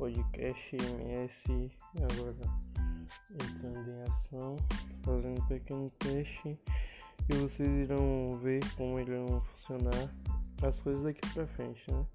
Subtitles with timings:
[0.00, 2.34] podcast MS agora
[3.34, 4.56] entrando em ação,
[5.02, 6.58] fazendo um pequeno teste
[7.28, 10.10] e vocês irão ver como ele irão funcionar
[10.62, 12.06] as coisas daqui pra frente, né?